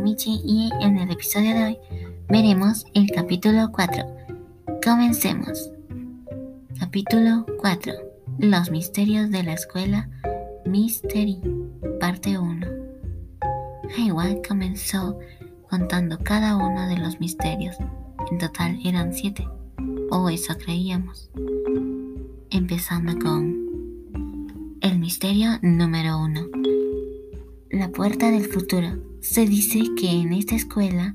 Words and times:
Michi 0.00 0.40
y 0.44 0.70
en 0.80 0.98
el 0.98 1.10
episodio 1.10 1.54
de 1.54 1.64
hoy 1.64 1.78
veremos 2.28 2.86
el 2.94 3.10
capítulo 3.10 3.70
4. 3.72 4.04
Comencemos. 4.84 5.70
Capítulo 6.78 7.44
4. 7.58 7.92
Los 8.38 8.70
misterios 8.70 9.30
de 9.30 9.42
la 9.42 9.54
escuela 9.54 10.08
Mystery, 10.64 11.40
parte 12.00 12.38
1. 12.38 12.66
Hayward 13.96 14.46
comenzó 14.46 15.18
contando 15.68 16.18
cada 16.18 16.56
uno 16.56 16.88
de 16.88 16.98
los 16.98 17.18
misterios. 17.20 17.76
En 18.30 18.38
total 18.38 18.78
eran 18.84 19.12
siete, 19.12 19.46
o 20.10 20.28
eso 20.28 20.56
creíamos. 20.56 21.30
Empezando 22.50 23.18
con 23.18 23.56
el 24.80 24.98
misterio 24.98 25.58
número 25.62 26.18
1 26.18 26.57
puerta 27.90 28.30
del 28.30 28.46
futuro. 28.46 29.02
Se 29.20 29.46
dice 29.46 29.80
que 29.96 30.10
en 30.10 30.32
esta 30.32 30.54
escuela, 30.54 31.14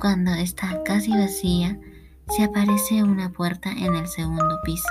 cuando 0.00 0.32
está 0.34 0.82
casi 0.84 1.10
vacía, 1.10 1.78
se 2.28 2.44
aparece 2.44 3.02
una 3.02 3.30
puerta 3.30 3.70
en 3.70 3.94
el 3.94 4.08
segundo 4.08 4.58
piso, 4.64 4.88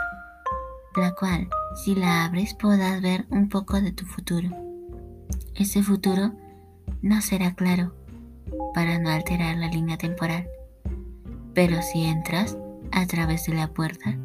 la 0.96 1.14
cual, 1.14 1.50
si 1.84 1.96
la 1.96 2.26
abres, 2.26 2.54
podrás 2.54 3.02
ver 3.02 3.26
un 3.30 3.50
poco 3.50 3.82
de 3.82 3.92
tu 3.92 4.06
futuro. 4.06 4.50
Ese 5.56 5.84
futuro 5.84 6.34
no 7.02 7.22
será 7.22 7.56
claro 7.56 7.94
para 8.74 9.00
no 9.00 9.10
alterar 9.10 9.58
la 9.58 9.68
línea 9.68 9.98
temporal, 9.98 10.48
pero 11.54 11.82
si 11.82 12.04
entras 12.06 12.58
a 12.92 13.06
través 13.08 13.46
de 13.46 13.54
la 13.54 13.68
puerta, 13.70 14.18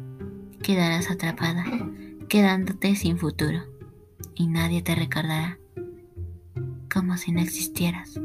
quedarás 0.63 1.09
atrapada, 1.09 1.65
quedándote 2.29 2.95
sin 2.95 3.17
futuro, 3.17 3.63
y 4.35 4.47
nadie 4.47 4.81
te 4.81 4.95
recordará 4.95 5.60
como 6.91 7.17
si 7.17 7.31
no 7.31 7.41
existieras. 7.41 8.19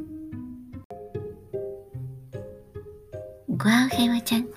Guau, 3.47 3.89
Heiwa-chan. 3.91 4.49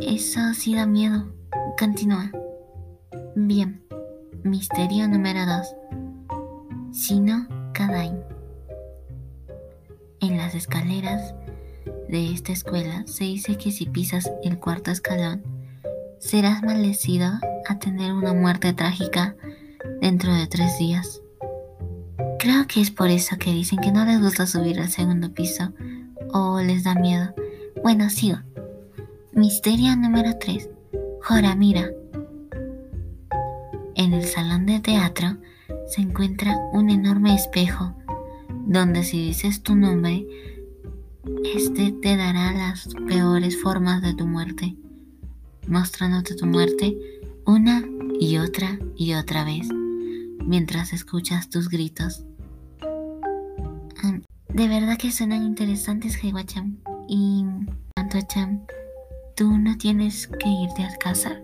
Eso 0.00 0.40
sí 0.54 0.74
da 0.74 0.86
miedo. 0.86 1.32
Continúa. 1.78 2.30
Bien. 3.34 3.82
Misterio 4.44 5.08
número 5.08 5.40
2. 5.44 5.74
Sino 6.92 7.46
Kadai. 7.74 8.12
En 10.20 10.36
las 10.36 10.54
escaleras 10.54 11.34
de 12.08 12.32
esta 12.32 12.52
escuela 12.52 13.04
se 13.06 13.24
dice 13.24 13.56
que 13.56 13.70
si 13.72 13.86
pisas 13.86 14.30
el 14.42 14.58
cuarto 14.58 14.90
escalón, 14.90 15.42
serás 16.18 16.62
maldecido 16.62 17.30
a 17.68 17.78
tener 17.78 18.12
una 18.12 18.34
muerte 18.34 18.72
trágica 18.72 19.36
dentro 20.00 20.34
de 20.34 20.46
tres 20.46 20.78
días. 20.78 21.22
Creo 22.40 22.66
que 22.66 22.80
es 22.80 22.90
por 22.90 23.10
eso 23.10 23.36
que 23.38 23.52
dicen 23.52 23.80
que 23.80 23.92
no 23.92 24.02
les 24.06 24.18
gusta 24.18 24.46
subir 24.46 24.80
al 24.80 24.88
segundo 24.88 25.30
piso 25.34 25.74
o 26.32 26.58
les 26.60 26.84
da 26.84 26.94
miedo. 26.94 27.34
Bueno, 27.82 28.08
sigo. 28.08 28.38
Misterio 29.34 29.94
número 29.94 30.38
3. 30.38 30.70
Joramira. 31.22 31.90
En 33.94 34.14
el 34.14 34.24
salón 34.24 34.64
de 34.64 34.80
teatro 34.80 35.36
se 35.86 36.00
encuentra 36.00 36.56
un 36.72 36.88
enorme 36.88 37.34
espejo 37.34 37.94
donde 38.66 39.02
si 39.02 39.26
dices 39.26 39.62
tu 39.62 39.76
nombre, 39.76 40.26
este 41.54 41.92
te 41.92 42.16
dará 42.16 42.52
las 42.52 42.88
peores 43.06 43.60
formas 43.60 44.00
de 44.00 44.14
tu 44.14 44.26
muerte, 44.26 44.76
mostrándote 45.68 46.34
tu 46.36 46.46
muerte 46.46 46.96
una 47.44 47.84
y 48.18 48.38
otra 48.38 48.78
y 48.96 49.12
otra 49.12 49.44
vez, 49.44 49.68
mientras 50.44 50.92
escuchas 50.92 51.50
tus 51.50 51.68
gritos. 51.68 52.24
De 54.54 54.66
verdad 54.66 54.98
que 54.98 55.12
suenan 55.12 55.44
interesantes, 55.44 56.22
Heiwacham. 56.22 56.78
Y 57.08 57.44
Antocham, 57.96 58.66
¿tú 59.36 59.56
no 59.56 59.78
tienes 59.78 60.26
que 60.26 60.48
irte 60.48 60.84
a 60.84 60.96
casa? 60.96 61.40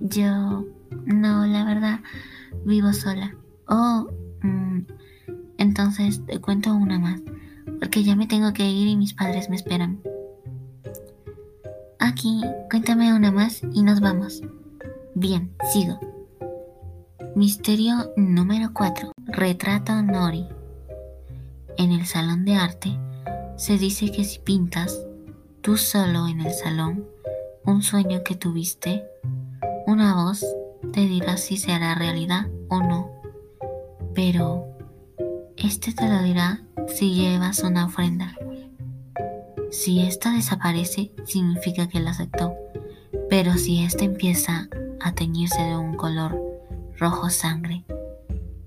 yo 0.00 0.66
no, 1.06 1.46
la 1.46 1.64
verdad, 1.64 2.00
vivo 2.64 2.92
sola. 2.92 3.36
Oh, 3.68 4.08
mm, 4.42 4.80
entonces 5.58 6.26
te 6.26 6.40
cuento 6.40 6.74
una 6.74 6.98
más, 6.98 7.22
porque 7.78 8.02
ya 8.02 8.16
me 8.16 8.26
tengo 8.26 8.52
que 8.52 8.68
ir 8.68 8.88
y 8.88 8.96
mis 8.96 9.14
padres 9.14 9.48
me 9.48 9.56
esperan. 9.56 10.00
Aquí, 12.00 12.42
cuéntame 12.68 13.14
una 13.14 13.30
más 13.30 13.62
y 13.72 13.82
nos 13.82 14.00
vamos. 14.00 14.42
Bien, 15.14 15.52
sigo. 15.72 16.00
Misterio 17.34 18.12
número 18.14 18.74
4. 18.74 19.12
Retrato 19.24 20.02
Nori. 20.02 20.46
En 21.78 21.90
el 21.90 22.04
salón 22.04 22.44
de 22.44 22.56
arte 22.56 22.98
se 23.56 23.78
dice 23.78 24.12
que 24.12 24.24
si 24.24 24.38
pintas 24.38 25.00
tú 25.62 25.78
solo 25.78 26.28
en 26.28 26.42
el 26.42 26.52
salón 26.52 27.06
un 27.64 27.82
sueño 27.82 28.22
que 28.22 28.34
tuviste, 28.34 29.04
una 29.86 30.14
voz 30.14 30.44
te 30.92 31.00
dirá 31.00 31.38
si 31.38 31.56
se 31.56 31.72
hará 31.72 31.94
realidad 31.94 32.48
o 32.68 32.80
no. 32.80 33.10
Pero 34.14 34.66
este 35.56 35.94
te 35.94 36.06
lo 36.06 36.22
dirá 36.22 36.60
si 36.86 37.14
llevas 37.14 37.62
una 37.62 37.86
ofrenda. 37.86 38.36
Si 39.70 40.02
esta 40.02 40.34
desaparece, 40.34 41.12
significa 41.24 41.88
que 41.88 42.00
la 42.00 42.10
aceptó. 42.10 42.52
Pero 43.30 43.54
si 43.54 43.82
esta 43.82 44.04
empieza 44.04 44.68
a 45.00 45.14
teñirse 45.14 45.62
de 45.62 45.78
un 45.78 45.96
color 45.96 46.51
rojo 46.98 47.30
sangre, 47.30 47.84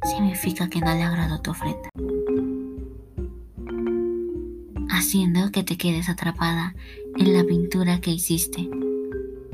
significa 0.03 0.69
que 0.69 0.79
no 0.79 0.93
le 0.93 1.03
agradó 1.03 1.41
tu 1.41 1.51
ofrenda 1.51 1.89
haciendo 5.05 5.51
que 5.51 5.63
te 5.63 5.77
quedes 5.77 6.09
atrapada 6.09 6.73
en 7.15 7.33
la 7.33 7.43
pintura 7.43 8.01
que 8.01 8.11
hiciste 8.11 8.69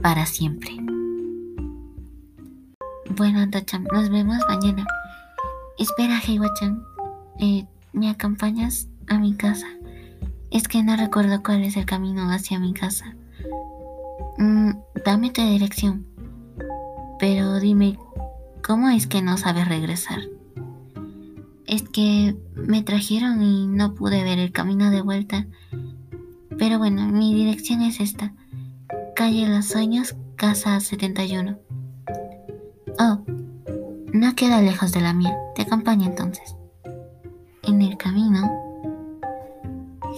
para 0.01 0.25
siempre. 0.25 0.71
Bueno, 3.15 3.49
Tachan, 3.49 3.83
nos 3.91 4.09
vemos 4.09 4.37
mañana. 4.47 4.85
Espera, 5.77 6.19
Heiwachan, 6.25 6.83
eh, 7.39 7.65
¿me 7.91 8.09
acompañas 8.09 8.87
a 9.07 9.19
mi 9.19 9.35
casa? 9.35 9.67
Es 10.51 10.67
que 10.67 10.83
no 10.83 10.95
recuerdo 10.95 11.43
cuál 11.43 11.63
es 11.63 11.75
el 11.75 11.85
camino 11.85 12.31
hacia 12.31 12.59
mi 12.59 12.73
casa. 12.73 13.15
Mm, 14.37 14.71
dame 15.05 15.31
tu 15.31 15.41
dirección. 15.41 16.05
Pero 17.19 17.59
dime, 17.59 17.99
¿cómo 18.65 18.89
es 18.89 19.07
que 19.07 19.21
no 19.21 19.37
sabes 19.37 19.67
regresar? 19.67 20.19
Es 21.67 21.83
que 21.83 22.35
me 22.55 22.83
trajeron 22.83 23.41
y 23.41 23.67
no 23.67 23.93
pude 23.93 24.23
ver 24.23 24.39
el 24.39 24.51
camino 24.51 24.91
de 24.91 25.01
vuelta. 25.01 25.47
Pero 26.57 26.77
bueno, 26.77 27.07
mi 27.07 27.33
dirección 27.33 27.81
es 27.81 27.99
esta. 27.99 28.33
Calle 29.15 29.47
Los 29.47 29.65
Sueños, 29.65 30.15
casa 30.35 30.79
71. 30.79 31.57
Oh, 32.99 33.21
no 34.13 34.35
queda 34.35 34.61
lejos 34.61 34.91
de 34.91 35.01
la 35.01 35.13
mía. 35.13 35.35
Te 35.55 35.63
acompaño 35.63 36.05
entonces. 36.05 36.55
En 37.63 37.81
el 37.81 37.97
camino, 37.97 38.51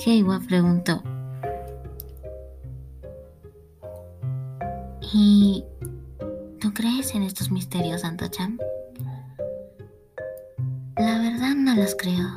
Heiwa 0.05 0.39
preguntó. 0.39 1.03
¿Y 5.13 5.63
en 7.15 7.23
estos 7.23 7.51
misterios, 7.51 8.01
Santo 8.01 8.27
Chan? 8.27 8.57
La 10.97 11.19
verdad 11.19 11.55
no 11.55 11.75
los 11.75 11.95
creo. 11.95 12.27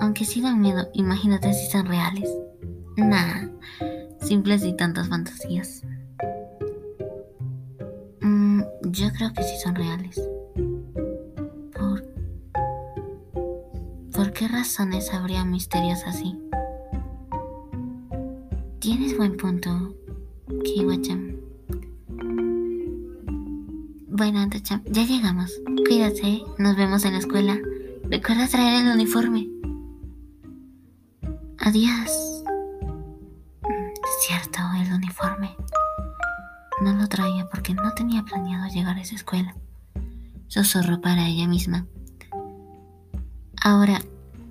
Aunque 0.00 0.24
sí 0.24 0.40
dan 0.40 0.60
miedo, 0.60 0.88
imagínate 0.94 1.52
si 1.52 1.70
son 1.70 1.86
reales. 1.86 2.28
Nah, 2.96 3.48
simples 4.20 4.64
y 4.64 4.72
tantas 4.74 5.08
fantasías. 5.08 5.82
Mm, 8.20 8.62
yo 8.84 9.12
creo 9.12 9.32
que 9.32 9.42
sí 9.42 9.56
son 9.62 9.74
reales. 9.74 10.20
¿Por, 11.72 12.04
¿Por 14.12 14.32
qué 14.32 14.48
razones 14.48 15.12
habría 15.12 15.44
misterios 15.44 16.02
así? 16.06 16.38
Tienes 18.80 19.16
buen 19.16 19.36
punto, 19.36 19.94
Kiwacham. 20.64 21.31
Bueno, 24.14 24.40
Antacham, 24.40 24.82
ya 24.84 25.04
llegamos. 25.04 25.58
Cuídate, 25.86 26.42
nos 26.58 26.76
vemos 26.76 27.02
en 27.06 27.14
la 27.14 27.18
escuela. 27.18 27.58
Recuerda 28.10 28.46
traer 28.46 28.84
el 28.84 28.92
uniforme. 28.92 29.48
Adiós. 31.56 32.44
Mm, 33.62 33.92
cierto, 34.20 34.58
el 34.76 34.92
uniforme. 34.92 35.56
No 36.82 36.92
lo 36.92 37.08
traía 37.08 37.48
porque 37.48 37.72
no 37.72 37.94
tenía 37.94 38.22
planeado 38.22 38.68
llegar 38.68 38.98
a 38.98 39.00
esa 39.00 39.14
escuela. 39.14 39.56
Susurró 40.46 41.00
para 41.00 41.26
ella 41.26 41.48
misma. 41.48 41.86
Ahora, 43.62 43.98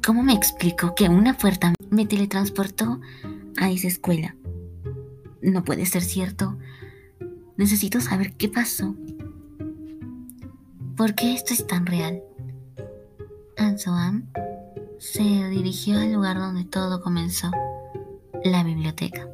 ¿cómo 0.03 0.23
me 0.23 0.33
explico 0.33 0.95
que 0.95 1.07
una 1.07 1.37
puerta 1.37 1.75
me 1.91 2.07
teletransportó 2.07 2.99
a 3.57 3.69
esa 3.69 3.89
escuela? 3.89 4.35
No 5.43 5.63
puede 5.63 5.85
ser 5.85 6.01
cierto. 6.01 6.57
Necesito 7.57 8.01
saber 8.01 8.33
qué 8.33 8.49
pasó. 8.49 8.95
¿Por 11.01 11.15
qué 11.15 11.33
esto 11.33 11.55
es 11.55 11.65
tan 11.65 11.87
real? 11.87 12.21
Ansoam 13.57 14.27
se 14.99 15.23
dirigió 15.49 15.97
al 15.97 16.13
lugar 16.13 16.37
donde 16.37 16.63
todo 16.63 17.01
comenzó, 17.01 17.49
la 18.43 18.63
biblioteca. 18.63 19.27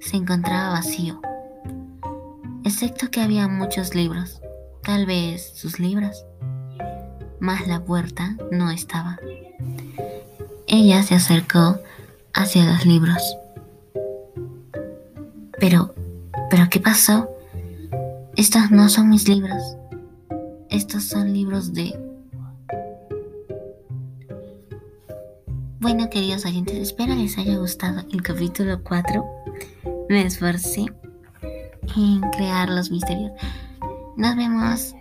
Se 0.00 0.16
encontraba 0.16 0.70
vacío, 0.70 1.20
excepto 2.64 3.08
que 3.12 3.20
había 3.20 3.46
muchos 3.46 3.94
libros, 3.94 4.40
tal 4.82 5.06
vez 5.06 5.48
sus 5.54 5.78
libros, 5.78 6.24
mas 7.38 7.68
la 7.68 7.84
puerta 7.84 8.36
no 8.50 8.72
estaba. 8.72 9.20
Ella 10.66 11.04
se 11.04 11.14
acercó 11.14 11.78
hacia 12.32 12.64
los 12.64 12.84
libros. 12.84 13.36
Pero, 15.60 15.94
¿pero 16.50 16.64
qué 16.68 16.80
pasó? 16.80 17.30
Estos 18.34 18.72
no 18.72 18.88
son 18.88 19.08
mis 19.10 19.28
libros. 19.28 19.76
Estos 20.70 21.04
son 21.04 21.32
libros 21.32 21.72
de... 21.72 21.98
Bueno, 25.80 26.08
queridos 26.08 26.44
oyentes, 26.46 26.76
espero 26.76 27.14
les 27.14 27.36
haya 27.38 27.56
gustado 27.58 28.02
el 28.10 28.22
capítulo 28.22 28.82
4. 28.82 29.24
Me 30.08 30.26
esforcé 30.26 30.86
en 31.96 32.20
crear 32.30 32.68
los 32.68 32.90
misterios. 32.90 33.32
Nos 34.16 34.36
vemos. 34.36 34.94